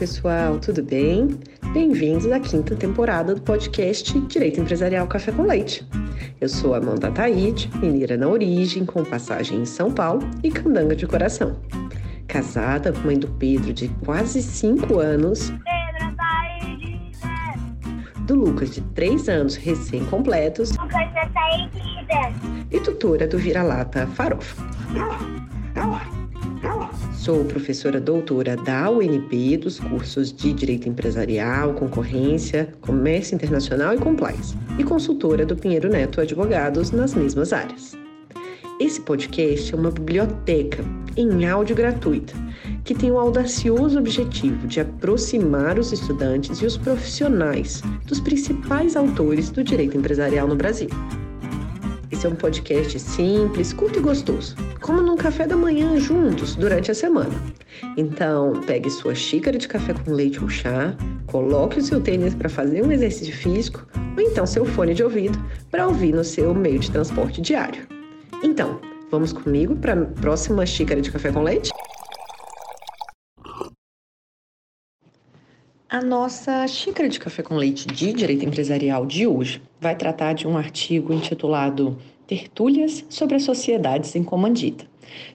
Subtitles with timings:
[0.00, 1.38] pessoal, tudo bem?
[1.74, 5.86] Bem-vindos à quinta temporada do podcast Direito Empresarial Café com Leite.
[6.40, 11.06] Eu sou Amanda Taide, mineira na origem, com passagem em São Paulo e candanga de
[11.06, 11.60] coração.
[12.26, 15.50] Casada, mãe do Pedro de quase 5 anos.
[15.50, 16.98] Pedro Taide!
[18.26, 20.70] Do Lucas de 3 anos recém-completos.
[20.78, 22.66] Lucas Taide!
[22.70, 24.64] E tutora do vira-lata Farofa.
[27.20, 34.56] Sou professora doutora da UNB dos cursos de Direito Empresarial, Concorrência, Comércio Internacional e Compliance,
[34.78, 37.94] e consultora do Pinheiro Neto Advogados nas mesmas áreas.
[38.80, 40.82] Esse podcast é uma biblioteca
[41.14, 42.32] em áudio gratuita
[42.84, 49.50] que tem o audacioso objetivo de aproximar os estudantes e os profissionais dos principais autores
[49.50, 50.88] do direito empresarial no Brasil.
[52.10, 56.90] Esse é um podcast simples, curto e gostoso, como num café da manhã juntos durante
[56.90, 57.32] a semana.
[57.96, 62.48] Então, pegue sua xícara de café com leite ou chá, coloque o seu tênis para
[62.48, 65.38] fazer um exercício físico ou então seu fone de ouvido
[65.70, 67.86] para ouvir no seu meio de transporte diário.
[68.42, 71.70] Então, vamos comigo para a próxima xícara de café com leite?
[75.92, 80.46] A nossa xícara de café com leite de direito empresarial de hoje vai tratar de
[80.46, 84.86] um artigo intitulado Tertúlias sobre as Sociedades em Comandita,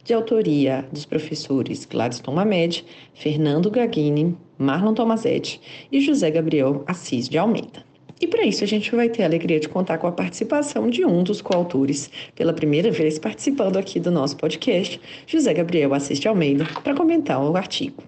[0.01, 5.59] de autoria dos professores Gladstone Mamed, Fernando Gaghini, Marlon Tomazetti
[5.91, 7.83] e José Gabriel Assis de Almeida.
[8.21, 11.03] E para isso a gente vai ter a alegria de contar com a participação de
[11.03, 16.29] um dos coautores, pela primeira vez participando aqui do nosso podcast, José Gabriel Assis de
[16.29, 18.04] Almeida, para comentar o artigo.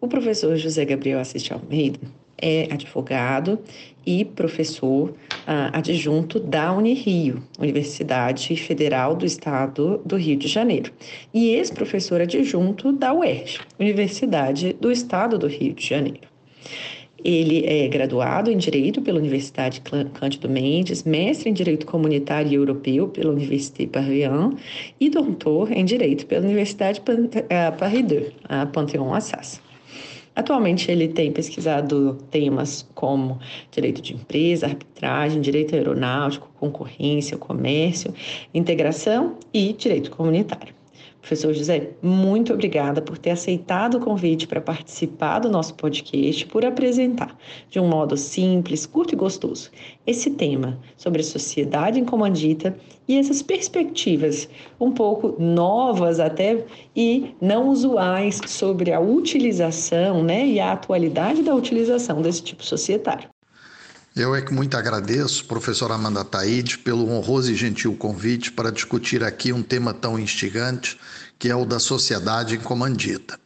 [0.00, 1.98] O professor José Gabriel Assis de Almeida
[2.40, 3.58] é advogado
[4.06, 5.14] e professor uh,
[5.72, 10.92] adjunto da Unirio, Universidade Federal do Estado do Rio de Janeiro,
[11.34, 16.28] e ex-professor adjunto da UERJ, Universidade do Estado do Rio de Janeiro.
[17.24, 19.82] Ele é graduado em Direito pela Universidade
[20.14, 24.30] Cândido Mendes, mestre em Direito Comunitário e Europeu pela Université Paris
[25.00, 27.02] e doutor em Direito pela Universidade
[27.48, 29.60] eh, Paris 2, a Panthéon-Assas.
[30.38, 33.40] Atualmente, ele tem pesquisado temas como
[33.72, 38.14] direito de empresa, arbitragem, direito aeronáutico, concorrência, comércio,
[38.54, 40.77] integração e direito comunitário.
[41.20, 46.64] Professor José, muito obrigada por ter aceitado o convite para participar do nosso podcast, por
[46.64, 47.36] apresentar,
[47.68, 49.70] de um modo simples, curto e gostoso,
[50.06, 54.48] esse tema sobre a sociedade em comandita e essas perspectivas
[54.80, 56.64] um pouco novas até
[56.94, 63.28] e não usuais sobre a utilização né, e a atualidade da utilização desse tipo societário.
[64.16, 69.22] Eu é que muito agradeço, professora Amanda Taide, pelo honroso e gentil convite para discutir
[69.22, 70.98] aqui um tema tão instigante,
[71.38, 73.38] que é o da sociedade em comandita.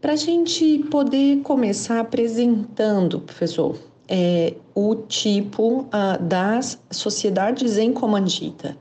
[0.00, 3.76] Para a gente poder começar apresentando, professor,
[4.08, 8.76] é, o tipo uh, das sociedades em comandita.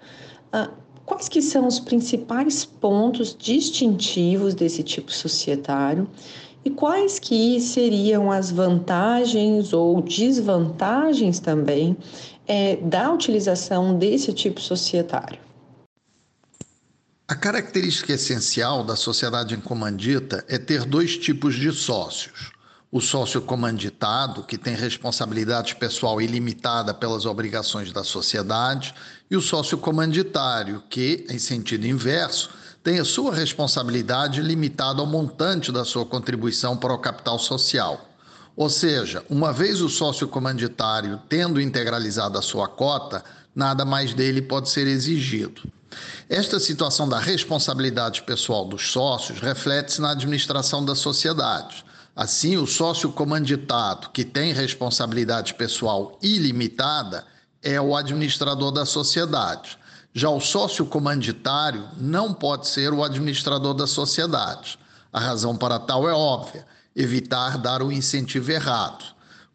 [0.53, 6.09] Uh, Quais que são os principais pontos distintivos desse tipo societário
[6.63, 11.95] e quais que seriam as vantagens ou desvantagens também
[12.47, 15.39] é, da utilização desse tipo societário?
[17.27, 22.54] A característica essencial da sociedade em comandita é ter dois tipos de sócios
[22.95, 28.95] o sócio comanditado, que tem responsabilidade pessoal ilimitada pelas obrigações da sociedade,
[29.29, 32.51] e o sócio comanditário, que, em sentido inverso,
[32.81, 37.99] tem a sua responsabilidade limitada ao montante da sua contribuição para o capital social.
[38.55, 44.41] Ou seja, uma vez o sócio comanditário tendo integralizado a sua cota, nada mais dele
[44.41, 45.63] pode ser exigido.
[46.29, 51.83] Esta situação da responsabilidade pessoal dos sócios reflete-se na administração da sociedade.
[52.15, 57.25] Assim, o sócio comanditado, que tem responsabilidade pessoal ilimitada,
[57.61, 59.77] é o administrador da sociedade.
[60.13, 64.79] Já o sócio comanditário não pode ser o administrador da sociedade.
[65.11, 66.65] A razão para tal é óbvia:
[66.95, 69.03] evitar dar o incentivo errado.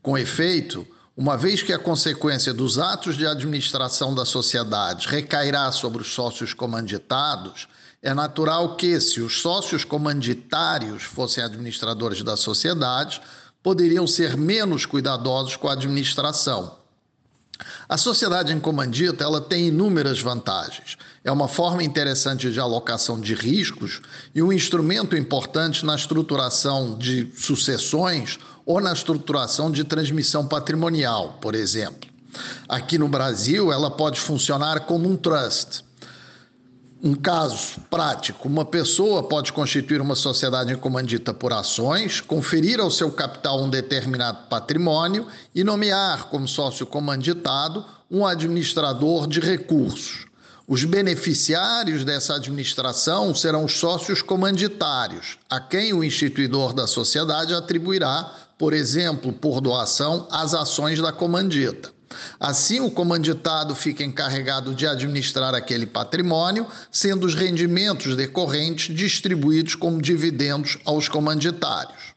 [0.02, 0.86] Com efeito,
[1.16, 6.52] uma vez que a consequência dos atos de administração da sociedade recairá sobre os sócios
[6.52, 7.66] comanditados,
[8.02, 13.20] é natural que, se os sócios comanditários fossem administradores da sociedade,
[13.62, 16.78] poderiam ser menos cuidadosos com a administração.
[17.86, 20.96] A sociedade em comandita ela tem inúmeras vantagens.
[21.22, 24.00] É uma forma interessante de alocação de riscos
[24.34, 31.54] e um instrumento importante na estruturação de sucessões ou na estruturação de transmissão patrimonial, por
[31.54, 32.08] exemplo.
[32.66, 35.84] Aqui no Brasil, ela pode funcionar como um trust
[37.02, 42.90] Um caso prático: uma pessoa pode constituir uma sociedade em comandita por ações, conferir ao
[42.90, 50.26] seu capital um determinado patrimônio e nomear como sócio comanditado um administrador de recursos.
[50.68, 58.30] Os beneficiários dessa administração serão os sócios comanditários, a quem o instituidor da sociedade atribuirá,
[58.58, 61.90] por exemplo, por doação, as ações da comandita.
[62.38, 70.00] Assim, o comanditado fica encarregado de administrar aquele patrimônio, sendo os rendimentos decorrentes distribuídos como
[70.00, 72.14] dividendos aos comanditários.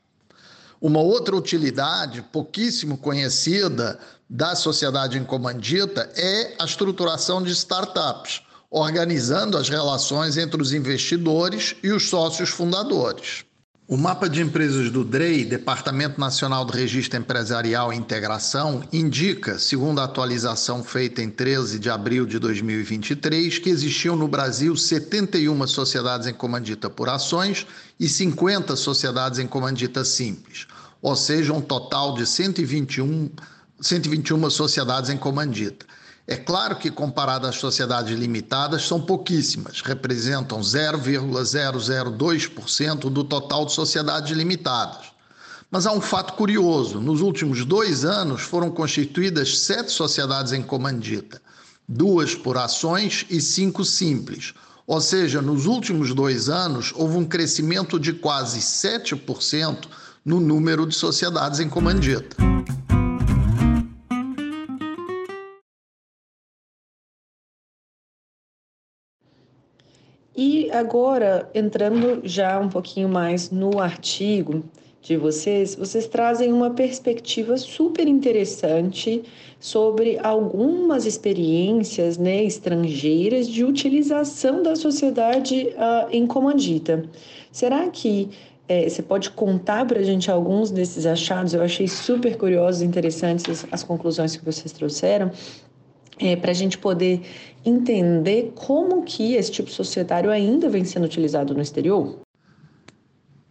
[0.80, 4.00] Uma outra utilidade, pouquíssimo conhecida,
[4.30, 8.42] da sociedade em comandita é a estruturação de startups,
[8.72, 13.46] organizando as relações entre os investidores e os sócios fundadores.
[13.85, 20.00] O mapa de empresas do DREI, Departamento Nacional do Registro Empresarial e Integração, indica, segundo
[20.00, 26.27] a atualização feita em 13 de abril de 2023, que existiam no Brasil 71 sociedades
[26.27, 27.68] em comandita por ações
[28.00, 30.65] e 50 sociedades em comandita simples,
[31.01, 33.29] ou seja, um total de 121,
[33.81, 35.86] 121 sociedades em comandita.
[36.25, 44.31] É claro que, comparado às sociedades limitadas, são pouquíssimas, representam 0,002% do total de sociedades
[44.31, 45.12] limitadas.
[45.70, 51.42] Mas há um fato curioso: nos últimos dois anos foram constituídas sete sociedades em comandita,
[51.86, 54.54] duas por ações e cinco simples.
[54.88, 59.88] Ou seja, nos últimos dois anos houve um crescimento de quase 7%
[60.24, 62.52] no número de sociedades em comandita.
[70.35, 74.63] E agora, entrando já um pouquinho mais no artigo
[75.00, 79.21] de vocês, vocês trazem uma perspectiva super interessante
[79.59, 87.06] sobre algumas experiências né, estrangeiras de utilização da sociedade uh, em comandita.
[87.51, 88.29] Será que
[88.68, 91.53] é, você pode contar para a gente alguns desses achados?
[91.53, 95.31] Eu achei super curiosos e interessantes as conclusões que vocês trouxeram
[96.24, 97.22] é, para a gente poder
[97.66, 102.20] entender como que esse tipo societário ainda vem sendo utilizado no exterior?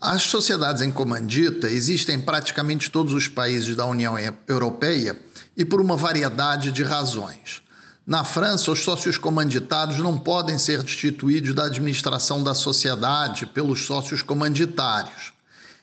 [0.00, 4.16] As sociedades em comandita existem em praticamente todos os países da União
[4.48, 5.16] Europeia
[5.56, 7.62] e por uma variedade de razões.
[8.04, 14.22] Na França, os sócios comanditados não podem ser destituídos da administração da sociedade pelos sócios
[14.22, 15.32] comanditários.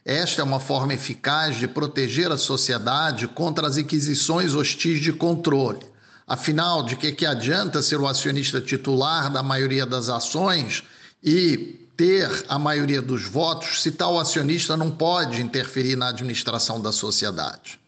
[0.03, 5.88] Esta é uma forma eficaz de proteger a sociedade contra as inquisições hostis de controle.
[6.29, 10.83] Afinal, de que, que adianta ser o acionista titular da maioria das ações
[11.23, 16.91] e ter a maioria dos votos se tal acionista não pode interferir na administração da
[16.91, 17.79] sociedade?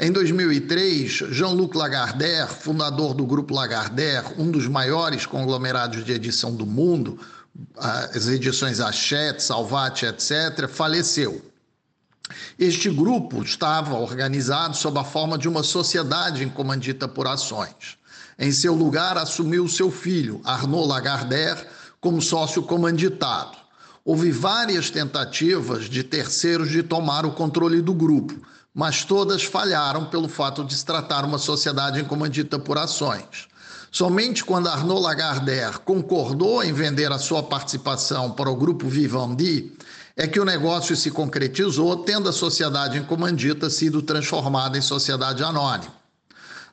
[0.00, 6.66] Em 2003, Jean-Luc Lagardère, fundador do Grupo Lagardère, um dos maiores conglomerados de edição do
[6.66, 7.20] mundo,
[7.78, 11.40] as edições Hachette, Salvat, etc., faleceu.
[12.58, 17.96] Este grupo estava organizado sob a forma de uma sociedade em comandita por ações.
[18.38, 21.66] Em seu lugar, assumiu seu filho, Arnaud Lagardère,
[22.00, 23.56] como sócio comanditado.
[24.04, 28.34] Houve várias tentativas de terceiros de tomar o controle do grupo,
[28.74, 33.48] mas todas falharam pelo fato de se tratar uma sociedade em comandita por ações.
[33.90, 39.72] Somente quando Arnaud Lagardère concordou em vender a sua participação para o grupo Vivendi,
[40.16, 45.44] é que o negócio se concretizou, tendo a sociedade em comandita sido transformada em sociedade
[45.44, 45.92] anônima.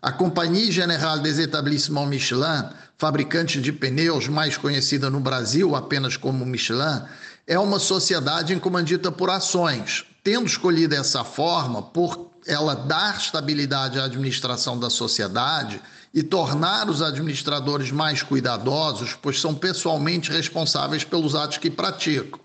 [0.02, 6.46] A Companhia General des Établissements Michelin, fabricante de pneus mais conhecida no Brasil apenas como
[6.46, 7.02] Michelin,
[7.46, 14.00] é uma sociedade em comandita por ações, tendo escolhido essa forma por ela dar estabilidade
[14.00, 15.82] à administração da sociedade
[16.14, 22.40] e tornar os administradores mais cuidadosos, pois são pessoalmente responsáveis pelos atos que praticam.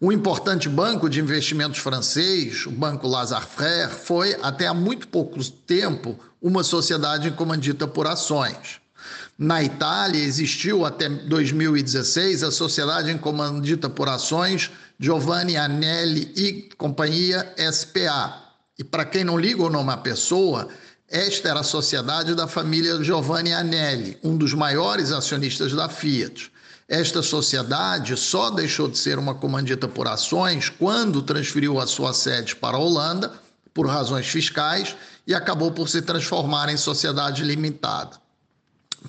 [0.00, 5.42] Um importante banco de investimentos francês, o Banco Lazare Frères, foi até há muito pouco
[5.42, 8.80] tempo uma sociedade comandita por ações.
[9.38, 18.42] Na Itália existiu até 2016 a sociedade comandita por ações Giovanni Anelli e Companhia SPA.
[18.78, 20.68] E para quem não liga o nome à pessoa,
[21.08, 26.50] esta era a sociedade da família Giovanni Anelli, um dos maiores acionistas da Fiat.
[26.88, 32.54] Esta sociedade só deixou de ser uma comandita por ações quando transferiu a sua sede
[32.54, 33.32] para a Holanda,
[33.72, 34.94] por razões fiscais,
[35.26, 38.20] e acabou por se transformar em sociedade limitada.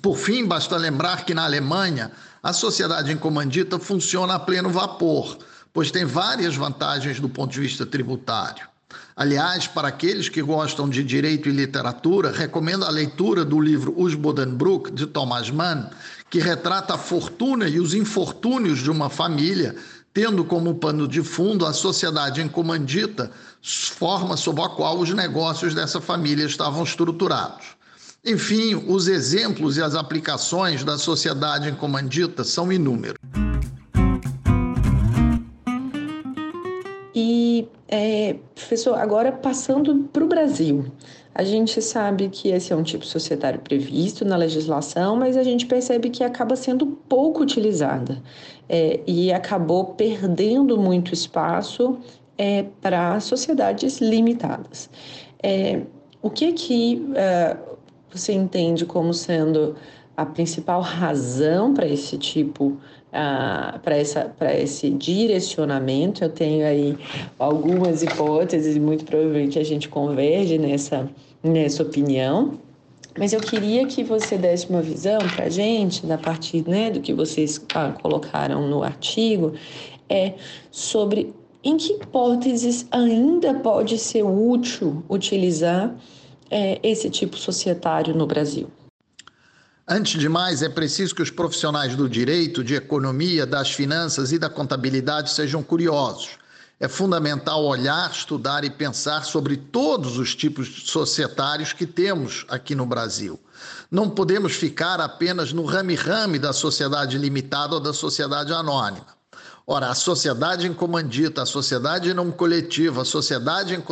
[0.00, 2.10] Por fim, basta lembrar que na Alemanha
[2.42, 5.38] a sociedade em comandita funciona a pleno vapor,
[5.72, 8.66] pois tem várias vantagens do ponto de vista tributário.
[9.14, 14.14] Aliás, para aqueles que gostam de direito e literatura, recomendo a leitura do livro Os
[14.14, 15.88] Bodenbrook, de Thomas Mann,
[16.28, 19.74] que retrata a fortuna e os infortúnios de uma família,
[20.12, 23.30] tendo como pano de fundo a sociedade em comandita,
[23.62, 27.76] forma sob a qual os negócios dessa família estavam estruturados.
[28.24, 33.18] Enfim, os exemplos e as aplicações da sociedade em comandita são inúmeros.
[38.94, 40.86] Agora passando para o Brasil.
[41.34, 45.66] A gente sabe que esse é um tipo societário previsto na legislação, mas a gente
[45.66, 48.22] percebe que acaba sendo pouco utilizada
[48.68, 51.98] é, e acabou perdendo muito espaço
[52.38, 54.88] é, para sociedades limitadas.
[55.42, 55.82] É,
[56.22, 57.76] o que que uh,
[58.10, 59.76] você entende como sendo
[60.16, 62.78] a principal razão para esse tipo,
[63.12, 66.24] uh, para esse direcionamento?
[66.24, 66.96] Eu tenho aí
[67.38, 71.08] algumas hipóteses muito provavelmente a gente converge nessa,
[71.42, 72.58] nessa opinião.
[73.18, 77.00] Mas eu queria que você desse uma visão para a gente, da partir né, do
[77.00, 79.54] que vocês ah, colocaram no artigo,
[80.08, 80.34] é
[80.70, 81.32] sobre
[81.64, 85.96] em que hipóteses ainda pode ser útil utilizar
[86.50, 88.68] é, esse tipo societário no Brasil?
[89.88, 94.38] Antes de mais, é preciso que os profissionais do direito, de economia, das finanças e
[94.38, 96.30] da contabilidade sejam curiosos.
[96.80, 102.84] É fundamental olhar, estudar e pensar sobre todos os tipos societários que temos aqui no
[102.84, 103.38] Brasil.
[103.88, 109.06] Não podemos ficar apenas no rame-rame da sociedade limitada ou da sociedade anônima.
[109.68, 113.82] Ora, a sociedade em comandita, a sociedade não coletiva, a sociedade em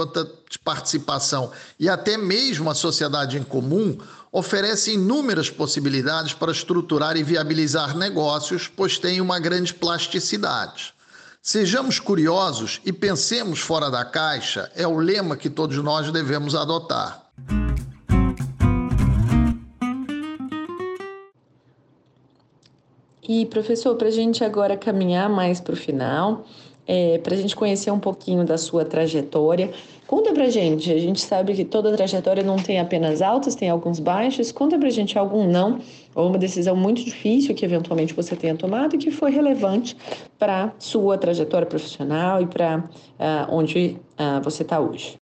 [0.62, 3.98] participação e até mesmo a sociedade em comum
[4.36, 10.92] oferecem inúmeras possibilidades para estruturar e viabilizar negócios, pois têm uma grande plasticidade.
[11.40, 17.30] Sejamos curiosos e pensemos fora da caixa é o lema que todos nós devemos adotar.
[23.22, 26.44] E, professor, para a gente agora caminhar mais para o final,
[26.88, 29.72] é, para a gente conhecer um pouquinho da sua trajetória,
[30.06, 30.92] conta para a gente.
[30.92, 34.52] A gente sabe que toda trajetória não tem apenas altos, tem alguns baixos.
[34.52, 35.80] Conta para a gente algum não,
[36.14, 39.96] ou uma decisão muito difícil que eventualmente você tenha tomado e que foi relevante
[40.38, 45.16] para sua trajetória profissional e para uh, onde uh, você está hoje.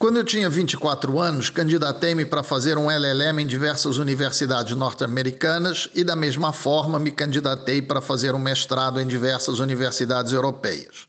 [0.00, 6.02] Quando eu tinha 24 anos, candidatei-me para fazer um LLM em diversas universidades norte-americanas e,
[6.02, 11.06] da mesma forma, me candidatei para fazer um mestrado em diversas universidades europeias.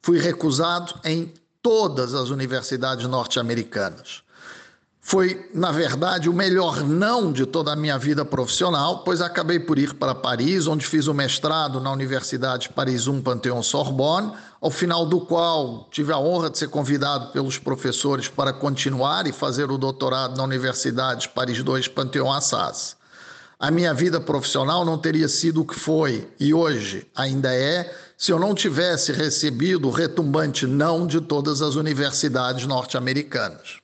[0.00, 1.32] Fui recusado em
[1.68, 4.22] todas as universidades norte-americanas.
[5.02, 9.78] Foi, na verdade, o melhor não de toda a minha vida profissional, pois acabei por
[9.78, 14.32] ir para Paris, onde fiz o mestrado na Universidade Paris 1 Panthéon Sorbonne,
[14.62, 19.32] ao final do qual tive a honra de ser convidado pelos professores para continuar e
[19.32, 22.96] fazer o doutorado na Universidade Paris 2 Panthéon Assas.
[23.60, 28.32] A minha vida profissional não teria sido o que foi e hoje ainda é se
[28.32, 33.76] eu não tivesse recebido o retumbante não de todas as universidades norte-americanas.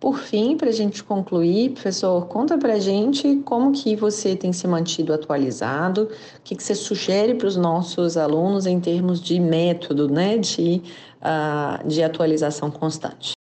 [0.00, 4.50] Por fim, para a gente concluir, professor, conta para a gente como que você tem
[4.50, 6.04] se mantido atualizado,
[6.38, 10.82] o que, que você sugere para os nossos alunos em termos de método né, de,
[11.20, 13.32] uh, de atualização constante.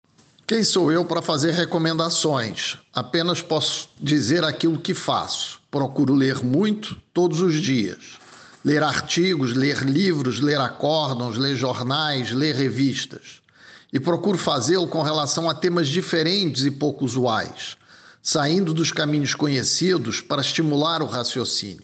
[0.46, 2.78] Quem sou eu para fazer recomendações?
[2.94, 5.61] Apenas posso dizer aquilo que faço.
[5.72, 8.20] Procuro ler muito todos os dias.
[8.63, 13.42] Ler artigos, ler livros, ler acórdons, ler jornais, ler revistas
[13.94, 17.75] e procuro fazê-lo com relação a temas diferentes e pouco usuais,
[18.22, 21.84] saindo dos caminhos conhecidos para estimular o raciocínio.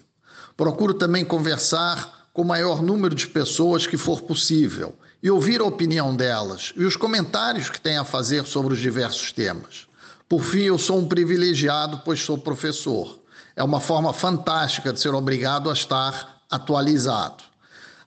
[0.56, 5.66] Procuro também conversar com o maior número de pessoas que for possível e ouvir a
[5.66, 9.88] opinião delas e os comentários que têm a fazer sobre os diversos temas.
[10.30, 13.20] Por fim, eu sou um privilegiado, pois sou professor.
[13.56, 17.44] É uma forma fantástica de ser obrigado a estar atualizado.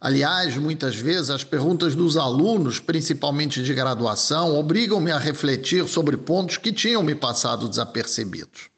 [0.01, 6.57] Aliás, muitas vezes as perguntas dos alunos, principalmente de graduação, obrigam-me a refletir sobre pontos
[6.57, 8.71] que tinham me passado desapercebidos.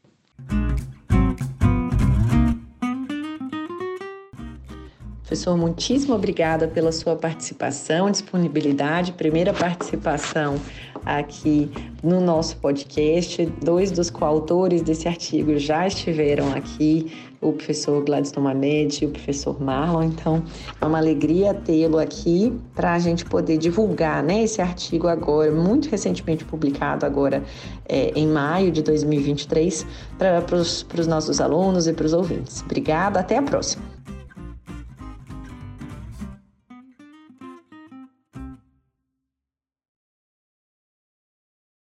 [5.23, 10.61] Professor, muitíssimo obrigada pela sua participação, disponibilidade, primeira participação
[11.05, 11.71] aqui
[12.03, 13.47] no nosso podcast.
[13.63, 19.61] Dois dos coautores desse artigo já estiveram aqui, o professor Gladstone Mamed e o professor
[19.61, 20.05] Marlon.
[20.05, 20.43] Então,
[20.81, 25.89] é uma alegria tê-lo aqui para a gente poder divulgar né, esse artigo agora, muito
[25.89, 27.43] recentemente publicado agora
[27.89, 32.63] é, em maio de 2023, para os nossos alunos e para os ouvintes.
[32.63, 33.92] Obrigada, até a próxima.